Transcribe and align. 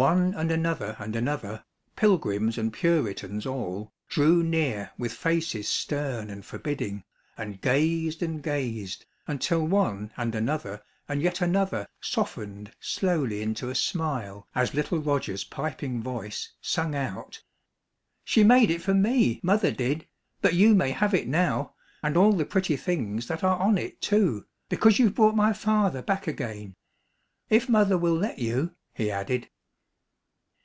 One 0.00 0.32
and 0.32 0.50
another 0.50 0.96
and 0.98 1.14
another, 1.14 1.66
Pilgrims 1.96 2.56
and 2.56 2.72
Puritans 2.72 3.44
all, 3.44 3.92
drew 4.08 4.42
near 4.42 4.90
with 4.96 5.12
faces 5.12 5.68
stern 5.68 6.30
and 6.30 6.42
forbidding, 6.46 7.04
and 7.36 7.60
gazed 7.60 8.22
and 8.22 8.42
gazed, 8.42 9.04
until 9.26 9.66
one 9.66 10.10
and 10.16 10.34
another 10.34 10.82
and 11.10 11.20
yet 11.20 11.42
another 11.42 11.86
softened 12.00 12.72
slowly 12.80 13.42
into 13.42 13.68
a 13.68 13.74
smile 13.74 14.48
as 14.54 14.72
little 14.72 14.98
Roger's 14.98 15.44
piping 15.44 16.02
voice 16.02 16.50
sung 16.62 16.94
out: 16.94 17.42
"She 18.24 18.42
made 18.42 18.70
it 18.70 18.80
for 18.80 18.94
me, 18.94 19.40
mother 19.42 19.70
did. 19.72 20.08
But 20.40 20.54
you 20.54 20.74
may 20.74 20.92
have 20.92 21.12
it 21.12 21.28
now, 21.28 21.74
and 22.02 22.16
all 22.16 22.32
the 22.32 22.46
pretty 22.46 22.78
things 22.78 23.26
that 23.26 23.44
are 23.44 23.58
on 23.58 23.76
it, 23.76 24.00
too, 24.00 24.46
because 24.70 24.98
you've 24.98 25.14
brought 25.16 25.36
my 25.36 25.52
father 25.52 26.00
back 26.00 26.26
again; 26.26 26.76
if 27.50 27.68
mother 27.68 27.98
will 27.98 28.16
let 28.16 28.38
you," 28.38 28.74
he 28.94 29.10
added. 29.10 29.50